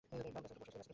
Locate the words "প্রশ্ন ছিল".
0.41-0.81